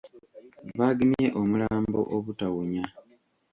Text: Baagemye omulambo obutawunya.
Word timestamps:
Baagemye 0.77 1.27
omulambo 1.41 1.99
obutawunya. 2.15 2.85